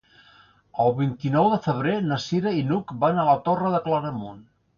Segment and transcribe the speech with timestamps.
[0.85, 4.43] El vint-i-nou de febrer na Cira i n'Hug van a la Torre de Claramunt.